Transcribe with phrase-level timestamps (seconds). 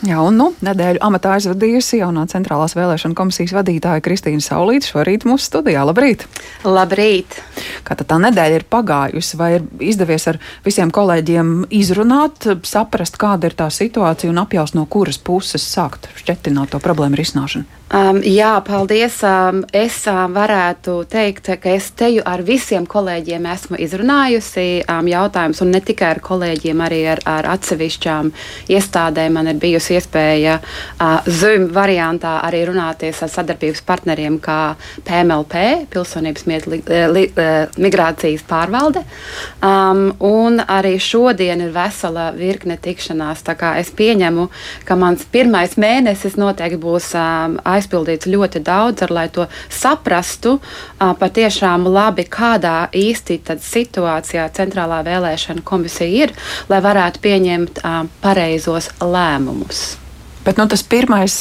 [0.00, 5.50] Jā, un nu, nedēļu amatā aizvadījusi jaunā centrālās vēlēšana komisijas vadītāja Kristīna Saulīte šorīt mūsu
[5.50, 5.82] studijā.
[5.84, 6.24] Labrīt!
[6.64, 7.36] Labrīt!
[7.84, 13.58] Kā tā nedēļa ir pagājusi, vai ir izdevies ar visiem kolēģiem izrunāt, saprast, kāda ir
[13.60, 17.80] tā situācija un apjaust no kuras puses sākt šķetināt to problēmu risināšanu?
[17.90, 19.16] Um, jā, paldies.
[19.26, 25.58] Um, es uh, varētu teikt, ka es teju ar visiem kolēģiem esmu izrunājusi um, jautājumus,
[25.64, 28.30] un ne tikai ar kolēģiem, arī ar, ar atsevišķām
[28.70, 29.34] iestādēm.
[29.34, 34.74] Man ir bijusi iespēja uh, Zoom variantā arī runāties ar sadarbības partneriem, kā
[35.06, 36.46] PMLP, Pilsonības
[37.80, 39.04] migrācijas pārvalde.
[39.64, 43.44] Um, un arī šodien ir vesela virkne tikšanās.
[43.80, 44.46] Es pieņemu,
[44.86, 50.58] ka mans pirmais mēnesis noteikti būs um, aizpildīts ļoti daudz, ar, lai to saprastu
[50.98, 56.34] patiešām labi, kādā īsti situācijā centrālā vēlēšana komisija ir,
[56.70, 57.82] lai varētu pieņemt
[58.22, 59.79] pareizos lēmumus.
[60.44, 61.34] Bet nu, tas pirmais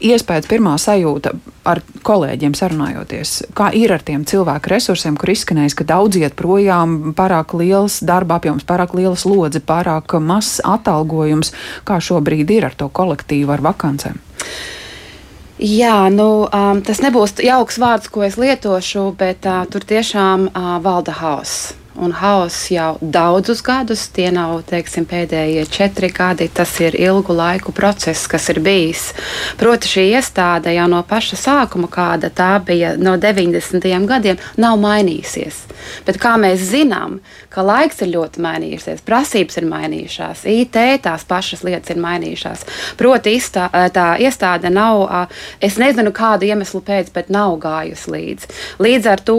[0.00, 1.34] iespējas, pirmā sajūta
[1.68, 7.14] ar kolēģiem sarunājoties, kā ir ar tiem cilvēku resursiem, kur izskanējis, ka daudz iet projām,
[7.16, 11.52] pārāk liels darba apjoms, pārāk liela slodze, pārāk mazs atalgojums.
[11.84, 14.20] Kā šobrīd ir ar to kolektīvu, ar vakancēm?
[15.60, 20.76] Jā, nu, um, tas nebūs jauks vārds, ko es lietošu, bet uh, tur tiešām uh,
[20.84, 24.06] valda hauss un hauss jau daudzus gadus.
[24.14, 29.10] Tie nav teiksim, pēdējie četri gadi, tas ir ilgu laiku process, kas ir bijis.
[29.60, 33.86] Proti, šī iestāde jau no paša sākuma, kāda tā bija no 90.
[34.08, 35.64] gadiem, nav mainījusies.
[36.06, 37.18] Bet kā mēs zinām,
[37.52, 42.64] ka laiks ir ļoti mainījusies, prasības ir mainījušās, IT tās pašas lietas ir mainījušās.
[42.98, 45.04] Proti, istā, tā iestāde nav,
[45.62, 48.52] es nezinu kādu iemeslu pēc, bet nav gājusi līdzi.
[48.82, 49.38] Līdz ar to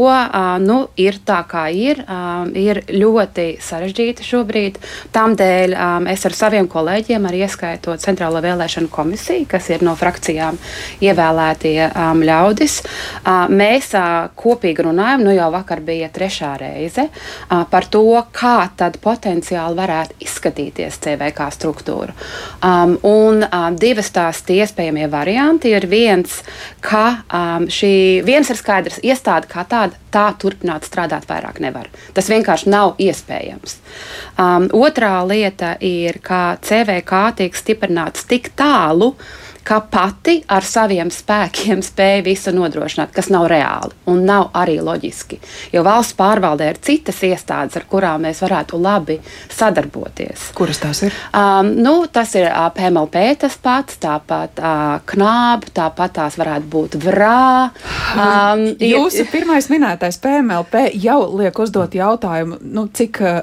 [0.64, 4.80] nu, ir tā, kā ir um, ir ļoti sarežģīta šobrīd.
[5.16, 10.60] Tādēļ um, es ar saviem kolēģiem, arī ieskaitot Centrālo vēlēšanu komisiju, kas ir no frakcijām
[11.06, 17.64] ievēlētie um, ļaudis, uh, mēs uh, kopīgi runājam, nu jau vakar bija trešā reize, uh,
[17.72, 18.06] par to,
[18.36, 22.14] kā tad potenciāli varētu izskatīties CVK struktūra.
[22.64, 26.44] Um, un uh, divas tās iespējamie varianti ir viens,
[26.82, 31.90] ka um, šī viens ir skaidrs, iestāde kā tāda tā turpināt strādāt vairāk nevar.
[32.14, 33.80] Tas vienkārši nav iespējams.
[34.38, 39.16] Um, otrā lieta ir, ka CVK tiek stiprināts tik tālu,
[39.66, 45.40] ka pati ar saviem spēkiem spēja visu nodrošināt, kas nav reāli un nav arī loģiski.
[45.74, 49.18] Jo valsts pārvaldē ir citas iestādes, ar kurām mēs varētu labi
[49.50, 50.52] sadarboties.
[50.58, 51.18] Kuras tās ir?
[51.34, 57.00] Um, nu, tas ir uh, PMLP tas pats, tāpat uh, knāb, tāpat tās varētu būt
[57.02, 57.72] vrā.
[58.14, 63.42] Um, Jūsu pirmais minētais PMLP jau liek uzdot jautājumu, nu, cik uh,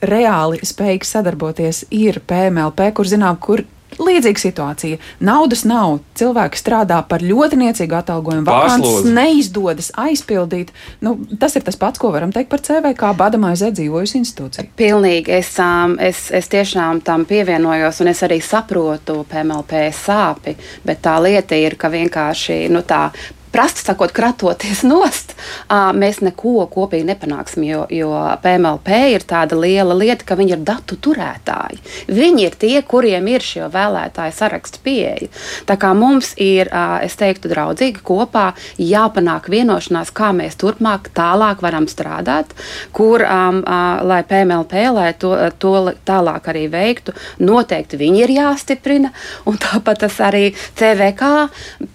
[0.00, 3.66] reāli spējīgs sadarboties ir PMLP, kur zinām, kur
[3.98, 4.98] līdzīga situācija.
[5.24, 10.70] Naudas nav, cilvēki strādā par ļoti niecīgu atalgojumu, vakants neizdodas aizpildīt.
[11.04, 14.70] Nu, tas ir tas pats, ko varam teikt par CVK badamaiz dzīvojusi institūciju.
[14.78, 21.02] Pilnīgi, es, um, es, es tiešām tam pievienojos, un es arī saprotu PMLP sāpi, bet
[21.04, 23.08] tā lieta ir, ka vienkārši nu, tā
[23.52, 25.34] prasti sakot, kratoties nost,
[25.70, 27.64] mēs neko kopīgi nepanāksim.
[27.66, 28.10] Jo, jo
[28.42, 31.80] PMLP ir tāda liela lieta, ka viņi ir datu turētāji.
[32.10, 35.30] Viņi ir tie, kuriem ir šie vēlētāju sarakstu pieeja.
[35.68, 36.70] Tā kā mums ir,
[37.04, 42.54] es teiktu, draudzīgi kopā jāpanāk vienošanās, kā mēs turpmāk tālāk varam strādāt,
[42.96, 43.60] kur, um,
[44.06, 45.74] lai PMLP, lai to, to
[46.06, 49.12] tālāk arī veiktu, noteikti viņi ir jāstiprina,
[49.50, 51.30] un tāpat tas arī CVK.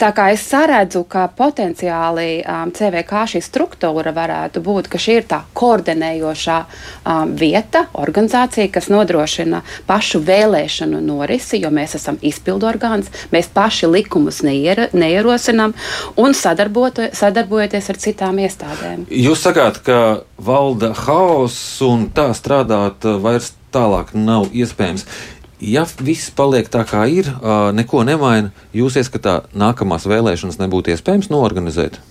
[0.02, 5.28] Tā kā es saredzu, ka potenciāli um, CVK šī struktūra varētu būt, ka šī ir
[5.29, 13.11] tā koordinējošā um, vieta, organizācija, kas nodrošina pašu vēlēšanu norisi, jo mēs esam izpildu orgāns,
[13.33, 15.75] mēs paši likumus neier, neierosinām
[16.22, 19.06] un sadarbojoties ar citām iestādēm.
[19.09, 20.00] Jūs sakāt, ka
[20.41, 25.03] valda haoss un tā strādāt vairs tālāk nav iespējams
[25.60, 27.30] ja viss paliek tā, kā ir,
[27.76, 32.02] neko nemaina, jūs ieskatā nākamās vēlēšanas nebūtu iespējams norganizēt?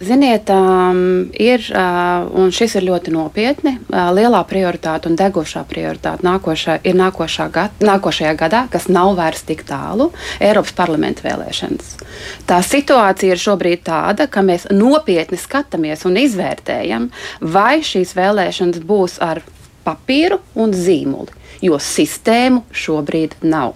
[0.00, 3.76] Ziniet, um, ir, uh, un šis ir ļoti nopietni.
[3.86, 9.44] Uh, lielā prioritāte un degošā prioritāte nākošā, ir nākošā gad, nākošajā gadā, kas nav vairs
[9.46, 10.10] tik tālu-
[10.42, 11.94] Eiropas parlamenta vēlēšanas.
[12.44, 17.08] Tā situācija ir šobrīd tāda, ka mēs nopietni skatāmies un izvērtējam,
[17.40, 19.44] vai šīs vēlēšanas būs ar
[19.86, 23.74] papīru un zīmoli jo sistēmu šobrīd nav.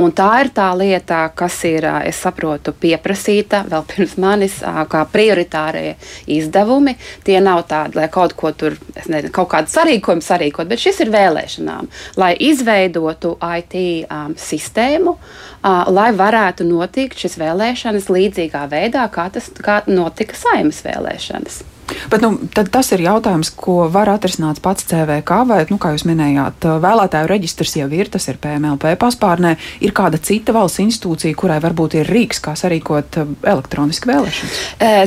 [0.00, 4.58] Un tā ir tā lieta, kas ir, es saprotu, pieprasīta vēl pirms manis,
[4.90, 5.94] kā prioritārie
[6.30, 6.96] izdevumi.
[7.26, 8.76] Tie nav tādi, lai kaut ko tur,
[9.06, 11.90] nezinu, kaut kādu sarīkojumu sarīkot, bet šis ir vēlēšanām,
[12.20, 19.50] lai izveidotu IT um, sistēmu, uh, lai varētu notikt šis vēlēšanas līdzīgā veidā, kā tas
[19.60, 21.62] kā notika saimnes vēlēšanas.
[22.10, 26.66] Bet nu, tas ir jautājums, ko var atrisināt pats CVK, vai, nu, kā jūs minējāt,
[26.82, 29.56] vēlētāju reģistrs jau ir, tas ir PMLP paspārnē.
[29.84, 34.60] Ir kāda cita valsts institūcija, kurai varbūt ir rīks, kā sarīkot elektroniski vēlēšanas?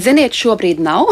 [0.03, 1.11] Ziniet, šobrīd nav.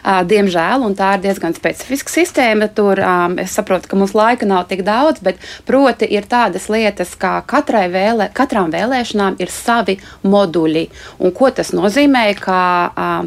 [0.00, 2.68] Diemžēl, un tā ir diezgan specifiska sistēma.
[2.76, 3.00] Tur
[3.40, 7.86] es saprotu, ka mums laika nav tik daudz, bet proti ir tādas lietas, kā katrai
[7.92, 10.84] vēlē, katrām vēlēšanām ir savi moduļi.
[11.24, 12.60] Un ko tas nozīmē, ka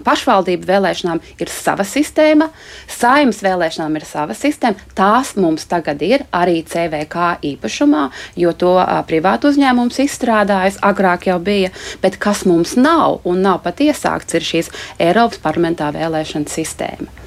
[0.05, 2.49] pašvaldību vēlēšanām ir savi sava sistēma,
[2.85, 4.77] saimnes vēlēšanām ir sava sistēma.
[4.93, 8.03] Tās mums tagad ir arī CVK īpašumā,
[8.37, 8.75] jo to
[9.09, 11.73] privātu uzņēmums izstrādājis, agrāk jau bija,
[12.03, 14.71] bet kas mums nav un nav pat iesākts, ir šīs
[15.01, 17.22] Eiropas parlamentā vēlēšana sistēma.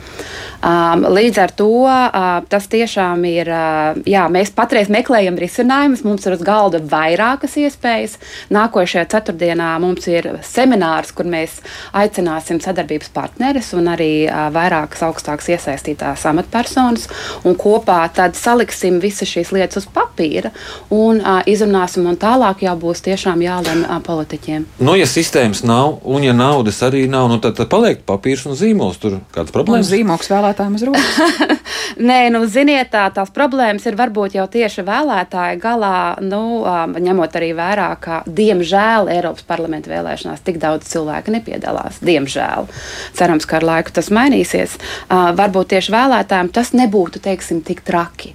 [0.65, 3.51] Um, līdz ar to uh, tas tiešām ir.
[3.53, 6.05] Uh, jā, mēs patreiz meklējam risinājumus.
[6.07, 8.17] Mums ir uz galda vairākas iespējas.
[8.55, 11.59] Nākošajā ceturtdienā mums ir seminārs, kur mēs
[11.97, 17.09] aicināsim sadarbības partneres un arī uh, vairākas augstākas iesaistītās amatpersonas.
[17.45, 20.53] Un kopā tad saliksim visas šīs lietas uz papīra
[20.95, 22.07] un uh, izrunāsim.
[22.07, 24.67] Un tālāk jau būs tiešām jālem uh, politiķiem.
[24.81, 28.57] Nu, ja sistēmas nav un ja naudas arī nav, nu, tad, tad paliek papīrs un
[28.59, 29.01] zīmols.
[29.03, 29.91] Tur kādas problēmas?
[29.91, 31.61] Zīmoks vēlētājiem uz rokas.
[32.09, 36.63] Nē, nu, ziniet, tā, tās problēmas ir varbūt jau tieši vēlētāju galā, nu,
[37.01, 42.01] ņemot arī vērā, ka, diemžēl, Eiropas parlamenta vēlēšanās tik daudz cilvēku nepiedalās.
[42.05, 42.69] Diemžēl.
[43.17, 44.79] Cerams, ka ar laiku tas mainīsies.
[45.11, 48.35] Varbūt tieši vēlētājiem tas nebūtu, teiksim, tik traki.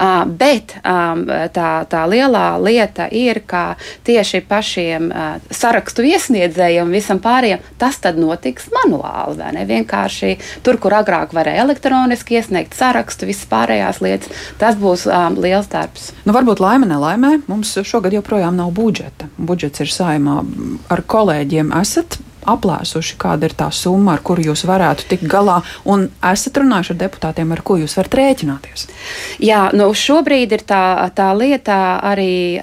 [0.00, 1.24] Uh, bet um,
[1.54, 8.00] tā, tā lielā lieta ir, ka tieši pašiem uh, sarakstu iesniedzējiem un visam pārējiem tas
[8.16, 9.64] notiks manuāli.
[9.70, 10.32] Vienkārši
[10.64, 14.46] tur, kur agrāk varēja elektroniski iesniegt sarakstu, visas pārējās lietas.
[14.60, 16.10] Tas būs um, liels darbs.
[16.24, 17.36] Nu, varbūt laime nelaimē.
[17.50, 19.30] Mums šogad joprojām nav budžeta.
[19.38, 20.40] Budžets ir saimā.
[20.90, 26.08] Ar kolēģiem esat aplēsuši, kāda ir tā summa, ar kuru jūs varētu tikt galā, un
[26.32, 28.86] esat runājuši ar deputātiem, ar ko jūs varat rēķināties?
[29.42, 30.82] Jā, nu šobrīd ir tā,
[31.16, 32.60] tā lieta arī,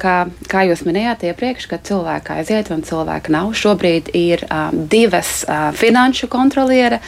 [0.00, 0.16] ka,
[0.50, 3.52] kā jūs minējāt iepriekš, ka cilvēki aiziet un cilvēki nav.
[3.56, 7.00] Šobrīd ir um, divas uh, finanšu kontroliere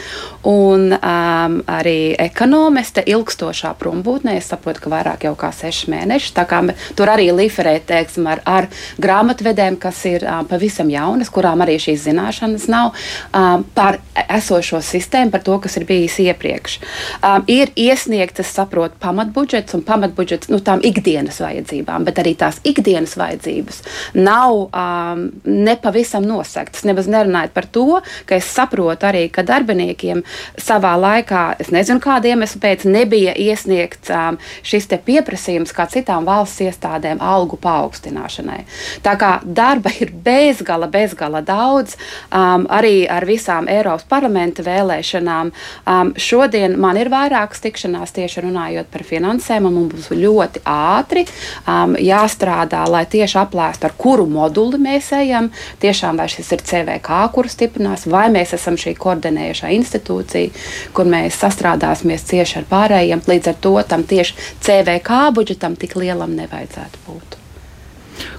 [0.47, 4.37] un um, arī ekonomiste ilgstošā prombūtnē.
[4.39, 6.35] Es saprotu, ka vairāk jau kā sešas mēnešus.
[6.35, 6.61] Tā kā
[6.97, 8.69] tur arī liferē, teiksim, ar, ar
[9.01, 12.91] grāmatvedēm, kas ir um, pavisam jaunas, kurām arī šīs zināšanas nav
[13.33, 13.99] um, par
[14.29, 16.79] esošo sistēmu, par to, kas ir bijis iepriekš.
[17.23, 22.59] Um, ir iesniegts, es saprotu, pamatbudžets un pamatbudžets nu, tām ikdienas vajadzībām, bet arī tās
[22.63, 23.81] ikdienas vajadzības
[24.15, 26.85] nav um, nepavisam nosegtas.
[26.85, 30.23] Nemaz nerunājot par to, ka es saprotu arī, ka darbiniekiem
[30.61, 36.63] savā laikā, es nezinu, kāda iemesla pēc, nebija iesniegts um, šis pieprasījums kā citām valsts
[36.63, 38.61] iestādēm algu paaugstināšanai.
[39.03, 41.95] Tā kā darba ir bezgala, bezgala daudz daudz,
[42.31, 45.51] um, arī ar visām Eiropas parlamenta vēlēšanām.
[45.85, 51.25] Um, šodien man ir vairākas tikšanās tieši runājot par finansēm, un mums ļoti ātri
[51.67, 55.51] um, jāstrādā, lai tieši aplēstu, ar kuru moduli mēs ejam.
[55.81, 61.39] Tiešām vai šis ir CVK, kuru stiprinās, vai mēs esam šī koordinējošā institūcija, kur mēs
[61.43, 63.25] sastrādāsimies cieši ar pārējiem.
[63.25, 67.41] Līdz ar to tam tieši CVK budžetam tik lielam nevajadzētu būt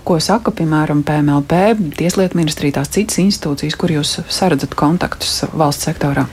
[0.07, 1.59] ko saka, piemēram, PMLP,
[1.99, 6.27] Tieslietu ministrija, tās citas institūcijas, kur jūs saredzat kontaktus valsts sektorā?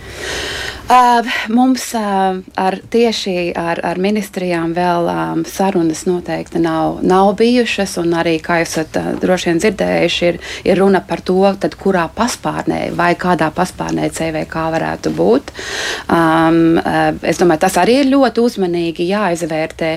[0.84, 7.96] Uh, mums uh, ar tieši ar, ar ministrijām vēl um, sarunas noteikti nav, nav bijušas.
[8.04, 12.04] Arī, kā jūs esat uh, droši vien dzirdējuši, ir, ir runa par to, tad, kurā
[12.14, 15.54] paspārnē vai kādā paspārnē CVK varētu būt.
[16.12, 19.94] Um, uh, es domāju, tas arī ir ļoti uzmanīgi jāizvērtē,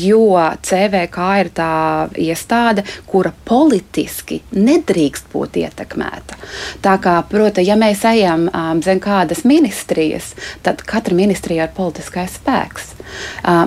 [0.00, 0.24] jo
[0.66, 1.70] CVK ir tā
[2.16, 2.86] iestāde,
[3.20, 6.38] kura politiski nedrīkst būt ietekmēta.
[6.80, 10.32] Tā kā, protams, ja mēs ejam um, zem kādas ministrijas,
[10.64, 12.94] tad katra ministrija ir politiskais spēks.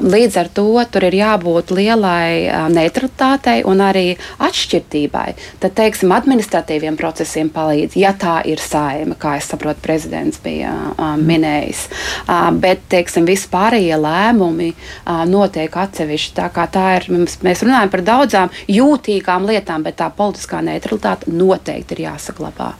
[0.03, 4.05] Līdz ar to tur ir jābūt lielai neutralitātei un arī
[4.43, 5.27] atšķirtībai.
[5.63, 11.23] Tad, teiksim, administratīviem procesiem palīdz, ja tā ir saima, kā es saprotu, prezidents bija um,
[11.27, 11.85] minējis.
[12.63, 14.71] Bet, teiksim, vispārējie lēmumi
[15.31, 16.35] notiek atsevišķi.
[16.39, 21.97] Tā kā tā ir, mēs runājam par daudzām jūtīgām lietām, bet tā politiskā neutralitāte noteikti
[21.97, 22.73] ir jāsaglabā.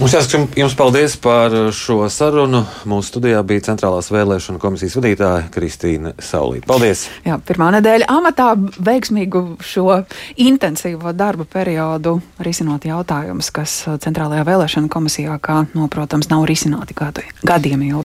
[0.00, 2.62] Mums jāsaka jums paldies par šo sarunu.
[2.88, 6.64] Mūsu studijā bija Centrālās vēlēšana komisijas vadītāja Kristīna Saulīte.
[6.70, 7.02] Paldies!
[7.26, 8.46] Jā, pirmā nedēļa amatā
[8.80, 9.98] veiksmīgu šo
[10.40, 17.26] intensīvo darba periodu risinot jautājumus, kas Centrālajā vēlēšana komisijā, kā, no, protams, nav risināti gadu,
[17.44, 17.98] gadiem ilgi.